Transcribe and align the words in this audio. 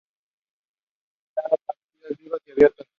Da 1.35 1.43
partidas 1.43 2.17
vivas 2.17 2.41
y 2.47 2.51
abiertas. 2.53 2.87